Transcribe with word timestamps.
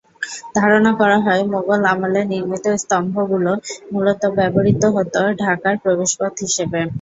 ধারণা 0.55 0.91
করা 0.99 1.17
হয়, 1.25 1.41
মোগল 1.53 1.81
আমলে 1.91 2.21
নির্মিত 2.31 2.65
স্তম্ভগুলো 2.81 3.51
মূলত 3.91 4.21
ব্যবহূত 4.37 4.83
হতো 4.95 5.19
ঢাকার 5.41 5.75
প্রবেশপথ 5.83 6.33
হিসেবে। 6.45 6.79